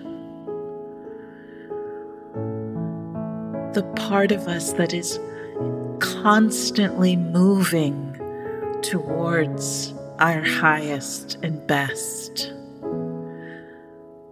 The 3.78 3.84
part 3.94 4.32
of 4.32 4.48
us 4.48 4.74
that 4.74 4.92
is 4.92 5.20
constantly 6.00 7.16
moving 7.16 8.18
towards 8.82 9.94
our 10.18 10.42
highest 10.42 11.38
and 11.44 11.68
best. 11.68 12.52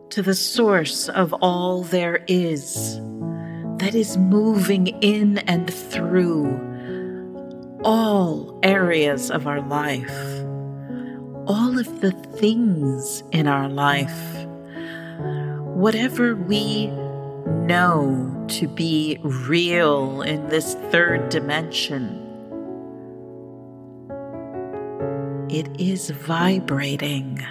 To 0.09 0.23
the 0.23 0.33
source 0.33 1.09
of 1.09 1.31
all 1.43 1.83
there 1.83 2.23
is 2.27 2.99
that 3.77 3.93
is 3.93 4.17
moving 4.17 4.87
in 5.03 5.37
and 5.37 5.71
through 5.71 6.49
all 7.83 8.59
areas 8.63 9.29
of 9.29 9.45
our 9.45 9.61
life, 9.61 10.41
all 11.45 11.77
of 11.77 12.01
the 12.01 12.13
things 12.39 13.21
in 13.31 13.45
our 13.45 13.69
life, 13.69 14.47
whatever 15.75 16.35
we 16.35 16.87
know 17.67 18.34
to 18.47 18.67
be 18.67 19.19
real 19.23 20.21
in 20.21 20.47
this 20.49 20.75
third 20.91 21.29
dimension. 21.29 22.21
It 25.49 25.69
is 25.79 26.09
vibrating 26.09 27.45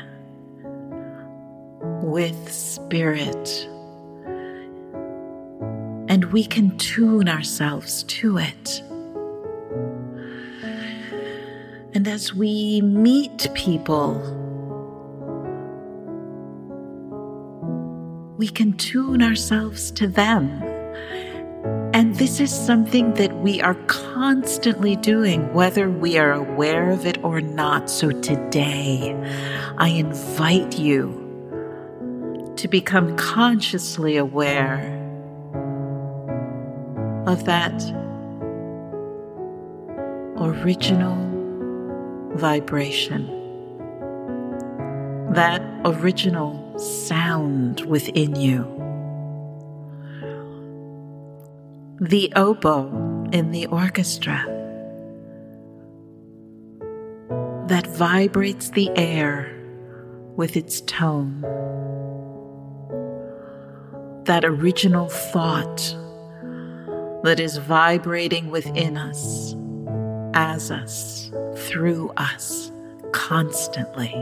with 2.02 2.52
spirit. 2.52 3.68
And 6.08 6.26
we 6.32 6.44
can 6.44 6.76
tune 6.78 7.28
ourselves 7.28 8.02
to 8.04 8.38
it. 8.38 8.82
And 11.94 12.06
as 12.06 12.34
we 12.34 12.82
meet 12.82 13.48
people, 13.54 14.20
we 18.36 18.48
can 18.48 18.72
tune 18.74 19.22
ourselves 19.22 19.90
to 19.92 20.08
them. 20.08 20.73
And 22.04 22.16
this 22.16 22.38
is 22.38 22.52
something 22.52 23.14
that 23.14 23.34
we 23.38 23.62
are 23.62 23.76
constantly 23.86 24.94
doing, 24.94 25.50
whether 25.54 25.88
we 25.88 26.18
are 26.18 26.32
aware 26.32 26.90
of 26.90 27.06
it 27.06 27.16
or 27.24 27.40
not. 27.40 27.88
So 27.88 28.10
today, 28.10 29.16
I 29.78 29.88
invite 29.88 30.78
you 30.78 32.52
to 32.56 32.68
become 32.68 33.16
consciously 33.16 34.18
aware 34.18 34.82
of 37.26 37.46
that 37.46 37.72
original 40.36 41.16
vibration, 42.34 43.24
that 45.32 45.62
original 45.86 46.78
sound 46.78 47.80
within 47.86 48.36
you. 48.36 48.73
The 52.06 52.30
oboe 52.36 53.30
in 53.32 53.50
the 53.50 53.64
orchestra 53.68 54.44
that 57.68 57.86
vibrates 57.86 58.68
the 58.68 58.90
air 58.94 59.50
with 60.36 60.54
its 60.54 60.82
tone 60.82 61.40
that 64.24 64.44
original 64.44 65.08
thought 65.08 65.96
that 67.22 67.40
is 67.40 67.56
vibrating 67.56 68.50
within 68.50 68.98
us, 68.98 69.56
as 70.34 70.70
us, 70.70 71.32
through 71.56 72.10
us, 72.18 72.70
constantly. 73.12 74.12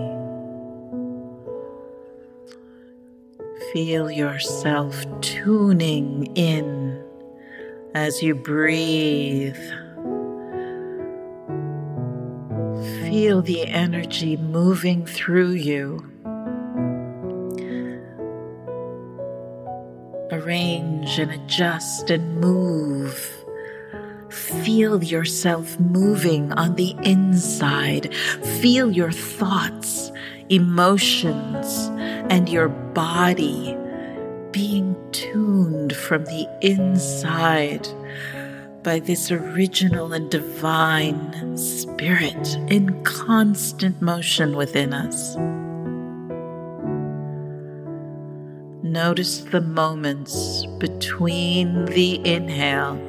Feel 3.72 4.08
yourself 4.08 5.04
tuning 5.20 6.26
in 6.36 6.81
as 7.94 8.22
you 8.22 8.34
breathe. 8.34 9.56
Feel 13.02 13.42
the 13.42 13.66
energy 13.66 14.36
moving 14.36 15.04
through 15.04 15.52
you 15.52 16.12
arrange 20.32 21.18
and 21.18 21.30
adjust 21.30 22.10
and 22.10 22.40
move. 22.40 23.30
Feel 24.30 25.02
yourself 25.04 25.78
moving 25.78 26.52
on 26.52 26.74
the 26.76 26.96
inside. 27.02 28.14
Feel 28.60 28.90
your 28.90 29.12
thoughts, 29.12 30.10
emotions, 30.48 31.90
and 32.30 32.48
your 32.48 32.68
body 32.68 33.76
being 34.52 34.96
tuned 35.12 35.81
from 36.12 36.26
the 36.26 36.46
inside 36.60 37.88
by 38.82 38.98
this 38.98 39.30
original 39.30 40.12
and 40.12 40.30
divine 40.30 41.56
spirit 41.56 42.54
in 42.68 43.02
constant 43.02 44.02
motion 44.02 44.54
within 44.54 44.92
us. 44.92 45.36
Notice 48.84 49.38
the 49.38 49.62
moments 49.62 50.66
between 50.78 51.86
the 51.86 52.20
inhale 52.26 53.00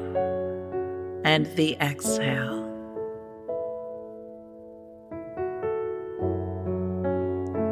and 1.26 1.44
the 1.56 1.76
exhale. 1.82 2.64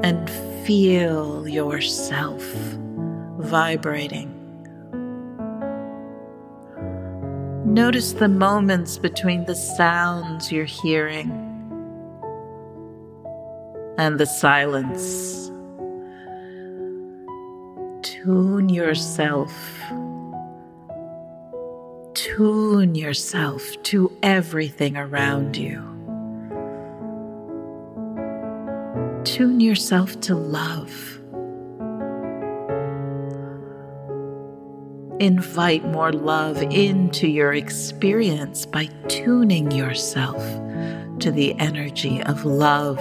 And 0.04 0.28
feel 0.66 1.48
yourself 1.48 2.42
vibrating. 3.38 4.31
Notice 7.64 8.12
the 8.12 8.28
moments 8.28 8.98
between 8.98 9.44
the 9.44 9.54
sounds 9.54 10.50
you're 10.50 10.64
hearing 10.64 11.30
and 13.98 14.18
the 14.18 14.26
silence 14.26 15.42
tune 18.22 18.68
yourself. 18.68 19.52
Tune 22.14 22.94
yourself 22.94 23.62
to 23.84 24.12
everything 24.22 24.96
around 24.96 25.56
you. 25.56 25.82
Tune 29.24 29.60
yourself 29.60 30.20
to 30.20 30.34
love. 30.34 31.21
Invite 35.22 35.84
more 35.84 36.12
love 36.12 36.60
into 36.60 37.28
your 37.28 37.52
experience 37.52 38.66
by 38.66 38.86
tuning 39.06 39.70
yourself 39.70 40.42
to 41.20 41.30
the 41.30 41.54
energy 41.60 42.20
of 42.24 42.44
love. 42.44 42.98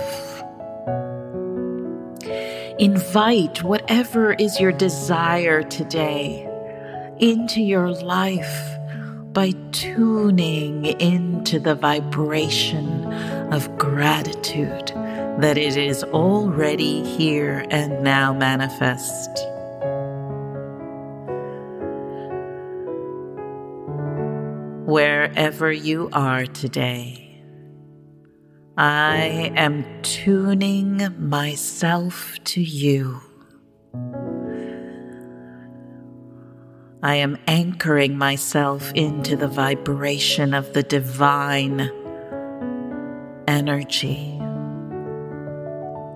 Invite 2.78 3.64
whatever 3.64 4.34
is 4.34 4.60
your 4.60 4.72
desire 4.72 5.64
today 5.64 6.48
into 7.18 7.60
your 7.60 7.90
life 7.90 8.78
by 9.34 9.54
tuning 9.72 10.86
into 11.02 11.60
the 11.60 11.74
vibration 11.74 13.04
of 13.52 13.76
gratitude 13.80 14.90
that 15.40 15.58
it 15.58 15.76
is 15.76 16.04
already 16.04 17.04
here 17.04 17.66
and 17.72 18.04
now 18.04 18.32
manifest. 18.32 19.51
Wherever 25.32 25.72
you 25.72 26.10
are 26.12 26.46
today, 26.46 27.41
I 28.78 29.54
am 29.56 29.86
tuning 30.02 31.08
myself 31.30 32.36
to 32.44 32.62
you. 32.62 33.22
I 37.02 37.15
am 37.15 37.38
anchoring 37.48 38.17
myself 38.17 38.91
into 38.94 39.38
the 39.38 39.48
vibration 39.48 40.54
of 40.54 40.74
the 40.74 40.84
divine 40.84 41.80
energy, 43.48 44.38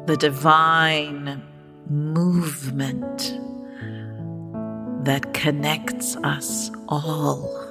the 0.08 0.18
divine 0.20 1.42
movement 1.90 3.40
that 5.06 5.34
connects 5.34 6.18
us 6.18 6.70
all, 6.90 7.65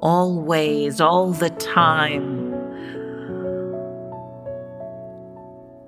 always, 0.00 1.00
all 1.00 1.32
the 1.32 1.50
time. 1.50 2.54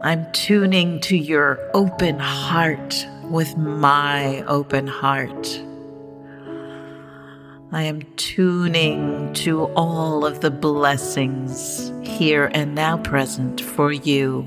I'm 0.01 0.31
tuning 0.33 1.01
to 1.01 1.16
your 1.16 1.59
open 1.75 2.18
heart 2.18 3.07
with 3.25 3.57
my 3.57 4.42
open 4.44 4.87
heart. 4.87 5.61
I 7.71 7.83
am 7.83 8.03
tuning 8.16 9.33
to 9.35 9.64
all 9.75 10.25
of 10.25 10.40
the 10.40 10.51
blessings 10.51 11.92
here 12.03 12.51
and 12.55 12.75
now 12.75 12.97
present 12.97 13.61
for 13.61 13.92
you 13.92 14.47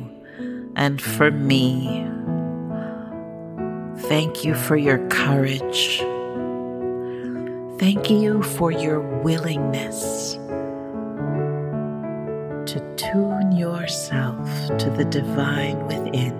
and 0.75 0.99
for 0.99 1.29
me. 1.29 2.07
Thank 4.07 4.43
you 4.43 4.55
for 4.55 4.75
your 4.75 5.07
courage. 5.09 6.01
Thank 7.81 8.11
you 8.11 8.43
for 8.43 8.69
your 8.71 8.99
willingness 8.99 10.33
to 12.71 12.95
tune 12.95 13.53
yourself 13.53 14.47
to 14.77 14.91
the 14.91 15.03
divine 15.03 15.87
within. 15.87 16.37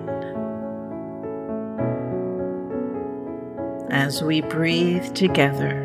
As 3.90 4.22
we 4.22 4.40
breathe 4.42 5.14
together, 5.14 5.82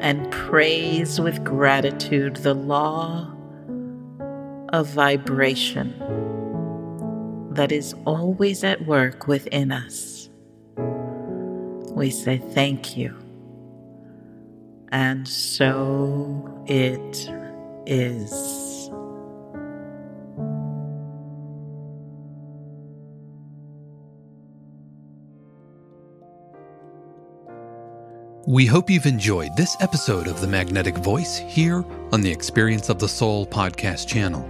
and 0.00 0.30
praise 0.30 1.18
with 1.18 1.42
gratitude 1.44 2.36
the 2.36 2.52
law 2.52 3.34
of 4.68 4.88
vibration 4.88 5.94
that 7.52 7.72
is 7.72 7.94
always 8.04 8.62
at 8.62 8.84
work 8.84 9.26
within 9.26 9.72
us. 9.72 10.13
We 11.94 12.10
say 12.10 12.38
thank 12.38 12.96
you. 12.96 13.16
And 14.90 15.26
so 15.28 16.64
it 16.66 17.30
is. 17.86 18.90
We 28.46 28.66
hope 28.66 28.90
you've 28.90 29.06
enjoyed 29.06 29.56
this 29.56 29.74
episode 29.80 30.26
of 30.26 30.40
The 30.40 30.46
Magnetic 30.48 30.96
Voice 30.98 31.38
here 31.38 31.82
on 32.12 32.20
the 32.20 32.30
Experience 32.30 32.90
of 32.90 32.98
the 32.98 33.08
Soul 33.08 33.46
podcast 33.46 34.06
channel. 34.06 34.46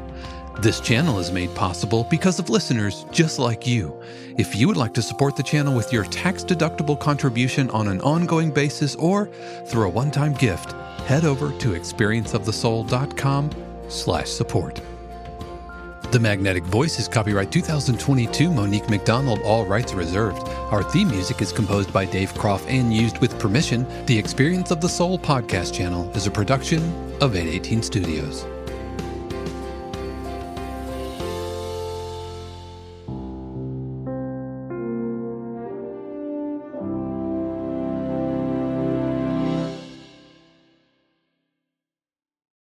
This 0.60 0.80
channel 0.80 1.18
is 1.18 1.32
made 1.32 1.54
possible 1.54 2.06
because 2.08 2.38
of 2.38 2.48
listeners 2.48 3.06
just 3.10 3.38
like 3.38 3.66
you. 3.66 4.00
If 4.38 4.54
you 4.54 4.68
would 4.68 4.76
like 4.76 4.94
to 4.94 5.02
support 5.02 5.36
the 5.36 5.42
channel 5.42 5.74
with 5.74 5.92
your 5.92 6.04
tax-deductible 6.04 6.98
contribution 7.00 7.68
on 7.70 7.88
an 7.88 8.00
ongoing 8.00 8.50
basis 8.50 8.94
or 8.94 9.26
through 9.66 9.86
a 9.86 9.90
one-time 9.90 10.32
gift, 10.34 10.72
head 11.06 11.24
over 11.24 11.50
to 11.58 11.72
experienceofthesoul.com 11.72 13.50
slash 13.88 14.30
support. 14.30 14.80
The 16.12 16.20
Magnetic 16.20 16.62
Voice 16.62 17.00
is 17.00 17.08
copyright 17.08 17.50
2022 17.50 18.48
Monique 18.48 18.88
McDonald, 18.88 19.40
all 19.42 19.66
rights 19.66 19.92
reserved. 19.92 20.48
Our 20.70 20.84
theme 20.84 21.08
music 21.08 21.42
is 21.42 21.50
composed 21.50 21.92
by 21.92 22.04
Dave 22.04 22.32
Croft 22.34 22.68
and 22.68 22.94
used 22.94 23.18
with 23.18 23.36
permission. 23.40 23.84
The 24.06 24.16
Experience 24.16 24.70
of 24.70 24.80
the 24.80 24.88
Soul 24.88 25.18
podcast 25.18 25.74
channel 25.74 26.08
is 26.14 26.28
a 26.28 26.30
production 26.30 26.80
of 27.20 27.34
818 27.34 27.82
Studios. 27.82 28.46